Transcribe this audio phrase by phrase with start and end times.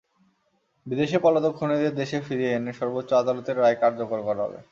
[0.85, 4.57] বিদেশে পলাতক খুনিদের দেশে ফিরিয়ে এনে সর্বোচ্চ আদালতের রায় কার্যকর করা হবে।